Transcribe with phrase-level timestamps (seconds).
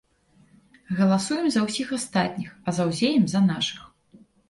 [0.99, 3.89] Галасуем за ўсіх астатніх, а заўзеем за нашых.